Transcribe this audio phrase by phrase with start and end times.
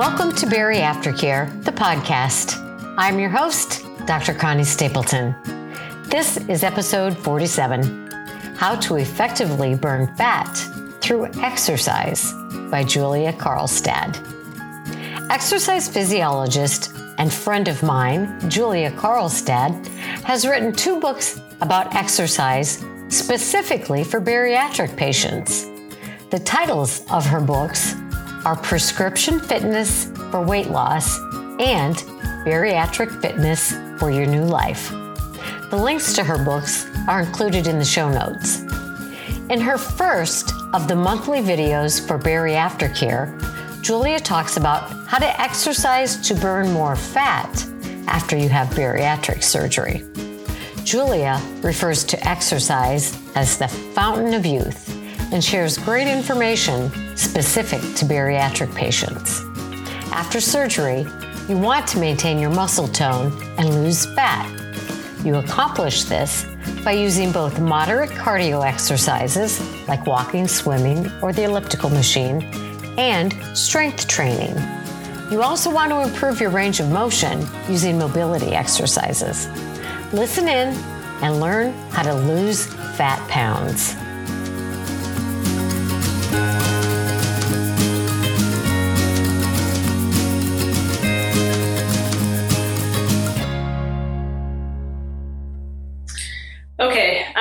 [0.00, 2.56] Welcome to Bari Aftercare, the podcast.
[2.96, 4.32] I'm your host, Dr.
[4.32, 5.36] Connie Stapleton.
[6.04, 8.08] This is episode 47
[8.56, 10.50] How to Effectively Burn Fat
[11.02, 12.32] Through Exercise
[12.70, 14.16] by Julia Karlstad.
[15.30, 19.86] Exercise physiologist and friend of mine, Julia Karlstad,
[20.24, 25.66] has written two books about exercise specifically for bariatric patients.
[26.30, 27.96] The titles of her books
[28.50, 31.20] are Prescription Fitness for Weight Loss
[31.60, 31.94] and
[32.44, 34.90] Bariatric Fitness for Your New Life.
[35.70, 38.62] The links to her books are included in the show notes.
[39.50, 43.40] In her first of the monthly videos for Bari Aftercare,
[43.82, 47.64] Julia talks about how to exercise to burn more fat
[48.08, 50.02] after you have bariatric surgery.
[50.82, 54.99] Julia refers to exercise as the fountain of youth
[55.32, 59.42] and shares great information specific to bariatric patients.
[60.12, 61.06] After surgery,
[61.48, 64.48] you want to maintain your muscle tone and lose fat.
[65.24, 66.46] You accomplish this
[66.84, 72.42] by using both moderate cardio exercises like walking, swimming, or the elliptical machine
[72.98, 74.54] and strength training.
[75.30, 79.46] You also want to improve your range of motion using mobility exercises.
[80.12, 80.74] Listen in
[81.22, 83.94] and learn how to lose fat pounds.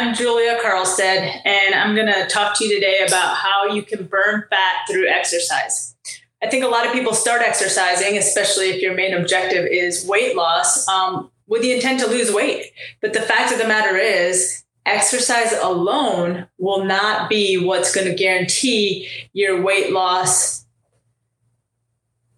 [0.00, 4.06] I'm Julia Karlstad, and I'm going to talk to you today about how you can
[4.06, 5.94] burn fat through exercise.
[6.42, 10.34] I think a lot of people start exercising, especially if your main objective is weight
[10.34, 12.72] loss, um, with the intent to lose weight.
[13.02, 18.14] But the fact of the matter is, exercise alone will not be what's going to
[18.14, 20.64] guarantee your weight loss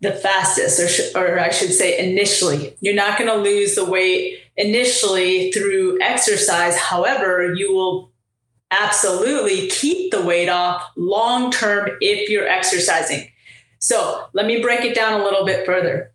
[0.03, 2.77] the fastest, or, sh- or I should say, initially.
[2.81, 6.77] You're not going to lose the weight initially through exercise.
[6.77, 8.11] However, you will
[8.73, 13.29] absolutely keep the weight off long term if you're exercising.
[13.79, 16.12] So let me break it down a little bit further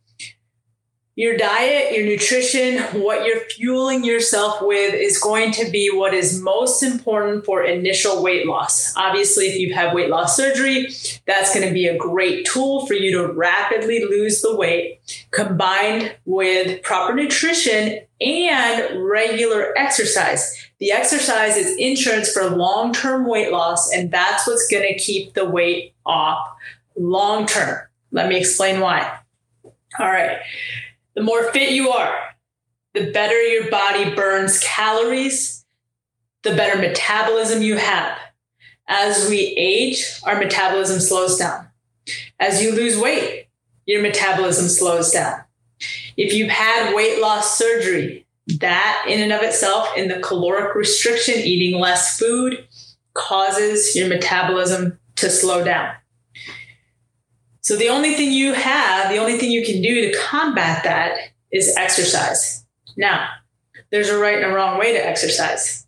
[1.17, 6.39] your diet, your nutrition, what you're fueling yourself with is going to be what is
[6.39, 8.95] most important for initial weight loss.
[8.95, 10.89] Obviously, if you've had weight loss surgery,
[11.25, 14.99] that's going to be a great tool for you to rapidly lose the weight
[15.31, 20.55] combined with proper nutrition and regular exercise.
[20.79, 25.33] The exercise is insurance for long term weight loss, and that's what's going to keep
[25.33, 26.47] the weight off
[26.95, 27.79] long term.
[28.11, 29.17] Let me explain why.
[29.99, 30.37] All right.
[31.17, 32.15] The more fit you are,
[32.93, 35.65] the better your body burns calories,
[36.43, 38.19] the better metabolism you have.
[38.87, 41.69] As we age, our metabolism slows down.
[42.39, 43.47] As you lose weight,
[43.87, 45.41] your metabolism slows down.
[46.17, 48.27] If you've had weight loss surgery,
[48.59, 52.67] that in and of itself, in the caloric restriction, eating less food,
[53.15, 55.95] causes your metabolism to slow down.
[57.67, 61.17] So the only thing you have, the only thing you can do to combat that
[61.51, 62.65] is exercise.
[62.95, 63.27] Now,
[63.91, 65.85] there's a right and a wrong way to exercise.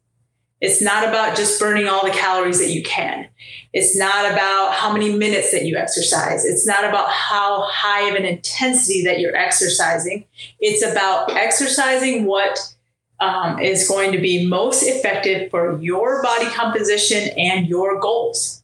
[0.59, 3.29] It's not about just burning all the calories that you can.
[3.71, 6.43] It's not about how many minutes that you exercise.
[6.43, 10.25] It's not about how high of an intensity that you're exercising.
[10.59, 12.59] It's about exercising what
[13.21, 18.58] um, is going to be most effective for your body composition and your goals.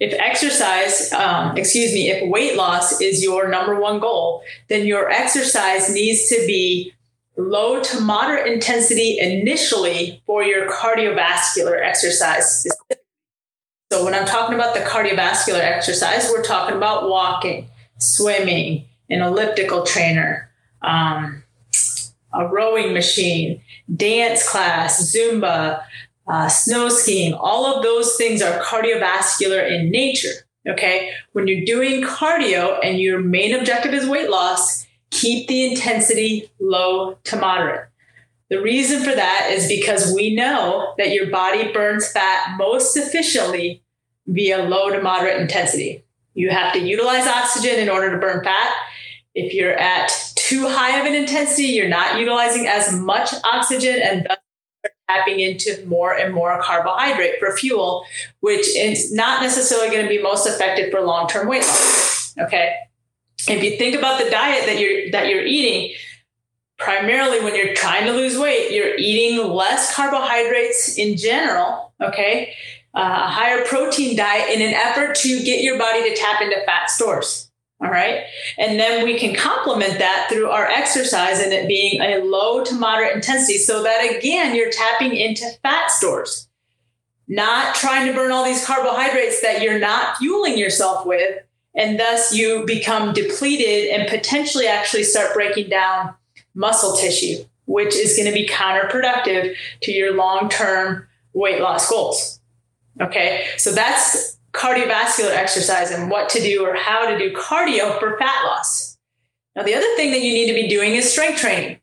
[0.00, 5.10] If exercise, um, excuse me, if weight loss is your number one goal, then your
[5.10, 6.92] exercise needs to be
[7.36, 12.66] low to moderate intensity initially for your cardiovascular exercise.
[13.92, 19.84] So, when I'm talking about the cardiovascular exercise, we're talking about walking, swimming, an elliptical
[19.84, 20.50] trainer,
[20.82, 21.42] um,
[22.32, 23.60] a rowing machine,
[23.94, 25.84] dance class, Zumba,
[26.26, 30.32] uh, snow skiing, all of those things are cardiovascular in nature.
[30.66, 31.10] Okay.
[31.32, 37.18] When you're doing cardio and your main objective is weight loss, keep the intensity low
[37.24, 37.88] to moderate.
[38.50, 43.82] The reason for that is because we know that your body burns fat most efficiently
[44.26, 46.04] via low to moderate intensity.
[46.34, 48.74] You have to utilize oxygen in order to burn fat.
[49.34, 54.26] If you're at too high of an intensity, you're not utilizing as much oxygen and
[54.28, 54.38] thus
[55.08, 58.04] tapping into more and more carbohydrate for fuel,
[58.40, 62.34] which is not necessarily going to be most effective for long-term weight loss.
[62.38, 62.74] Okay.
[63.46, 65.94] If you think about the diet that you're that you're eating,
[66.78, 71.92] primarily when you're trying to lose weight, you're eating less carbohydrates in general.
[72.00, 72.54] Okay.
[72.94, 76.56] Uh, a higher protein diet in an effort to get your body to tap into
[76.64, 77.50] fat stores.
[77.84, 78.24] All right.
[78.56, 82.74] And then we can complement that through our exercise and it being a low to
[82.74, 86.48] moderate intensity so that again, you're tapping into fat stores,
[87.28, 91.42] not trying to burn all these carbohydrates that you're not fueling yourself with.
[91.76, 96.14] And thus you become depleted and potentially actually start breaking down
[96.54, 102.40] muscle tissue, which is going to be counterproductive to your long term weight loss goals.
[103.02, 103.46] Okay.
[103.58, 108.44] So that's cardiovascular exercise and what to do or how to do cardio for fat
[108.44, 108.96] loss.
[109.56, 111.80] Now, the other thing that you need to be doing is strength training.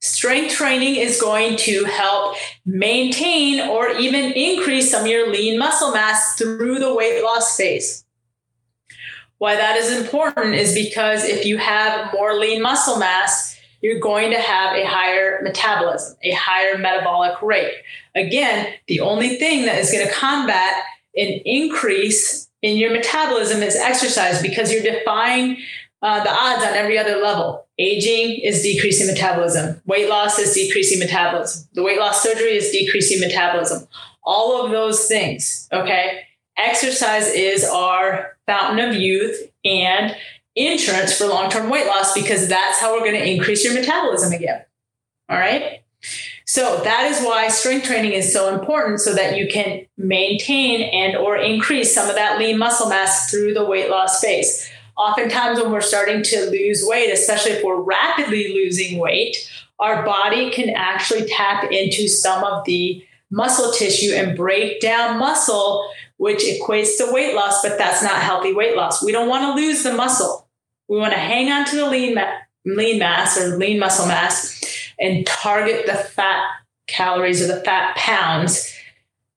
[0.00, 2.36] Strength training is going to help
[2.66, 8.04] maintain or even increase some of your lean muscle mass through the weight loss phase.
[9.38, 14.30] Why that is important is because if you have more lean muscle mass, you're going
[14.30, 17.74] to have a higher metabolism, a higher metabolic rate.
[18.14, 20.84] Again, the only thing that is going to combat
[21.16, 25.58] an increase in your metabolism is exercise because you're defying
[26.02, 27.66] uh, the odds on every other level.
[27.78, 29.80] Aging is decreasing metabolism.
[29.86, 31.66] Weight loss is decreasing metabolism.
[31.72, 33.86] The weight loss surgery is decreasing metabolism.
[34.22, 36.20] All of those things, okay?
[36.56, 40.14] Exercise is our fountain of youth and
[40.54, 44.32] insurance for long term weight loss because that's how we're going to increase your metabolism
[44.32, 44.62] again.
[45.28, 45.82] All right?
[46.46, 51.16] So that is why strength training is so important so that you can maintain and
[51.16, 54.70] or increase some of that lean muscle mass through the weight loss phase.
[54.96, 59.36] Oftentimes when we're starting to lose weight, especially if we're rapidly losing weight,
[59.78, 65.90] our body can actually tap into some of the muscle tissue and break down muscle,
[66.18, 69.02] which equates to weight loss, but that's not healthy weight loss.
[69.02, 70.46] We don't want to lose the muscle.
[70.88, 74.63] We want to hang on to the lean, ma- lean mass or lean muscle mass
[74.98, 76.44] and target the fat
[76.86, 78.74] calories or the fat pounds.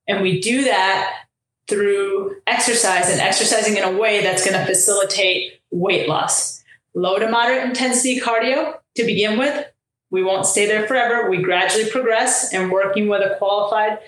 [0.06, 1.24] And we do that
[1.66, 6.64] through exercise and exercising in a way that's going to facilitate weight loss.
[6.94, 9.66] Low to moderate intensity cardio to begin with.
[10.10, 11.28] We won't stay there forever.
[11.28, 13.98] We gradually progress, and working with a qualified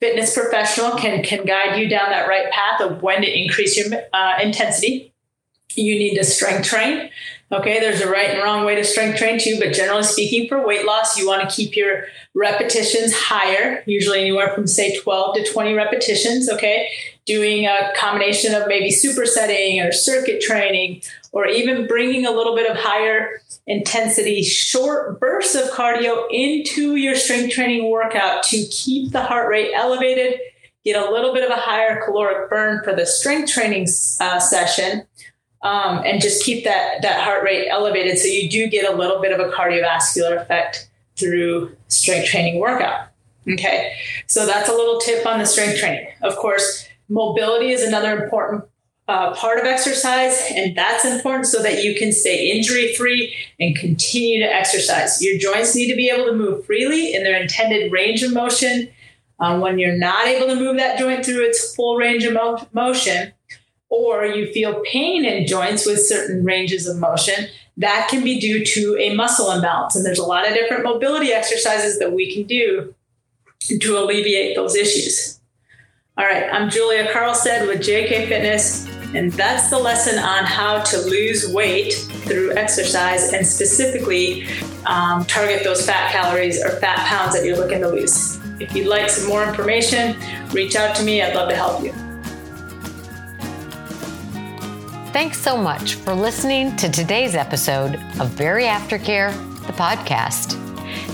[0.00, 4.00] fitness professional can, can guide you down that right path of when to increase your
[4.12, 5.12] uh, intensity.
[5.74, 7.10] You need to strength train
[7.50, 10.66] Okay, there's a right and wrong way to strength train too, but generally speaking, for
[10.66, 12.04] weight loss, you want to keep your
[12.34, 16.50] repetitions higher, usually anywhere from say 12 to 20 repetitions.
[16.50, 16.90] Okay,
[17.24, 21.00] doing a combination of maybe supersetting or circuit training,
[21.32, 27.14] or even bringing a little bit of higher intensity, short bursts of cardio into your
[27.14, 30.38] strength training workout to keep the heart rate elevated,
[30.84, 33.86] get a little bit of a higher caloric burn for the strength training
[34.20, 35.06] uh, session
[35.62, 39.20] um, and just keep that that heart rate elevated so you do get a little
[39.20, 43.08] bit of a cardiovascular effect through strength training workout
[43.52, 43.94] okay?
[44.26, 46.06] So that's a little tip on the strength training.
[46.22, 48.64] Of course mobility is another important
[49.08, 53.74] uh, part of exercise and that's important so that you can stay injury free and
[53.76, 55.22] continue to exercise.
[55.22, 58.90] Your joints need to be able to move freely in their intended range of motion.
[59.40, 62.66] Um, when you're not able to move that joint through its full range of mo-
[62.72, 63.32] motion
[63.90, 67.46] or you feel pain in joints with certain ranges of motion,
[67.78, 69.96] that can be due to a muscle imbalance.
[69.96, 72.94] And there's a lot of different mobility exercises that we can do
[73.60, 75.40] to alleviate those issues.
[76.16, 80.98] All right, I'm Julia Karlstad with JK Fitness, and that's the lesson on how to
[81.02, 84.48] lose weight through exercise and specifically
[84.86, 88.36] um, target those fat calories or fat pounds that you're looking to lose.
[88.58, 90.16] If you'd like some more information,
[90.50, 91.22] reach out to me.
[91.22, 92.07] I'd love to help you.
[95.18, 99.32] Thanks so much for listening to today's episode of Bari Aftercare,
[99.66, 100.56] the podcast.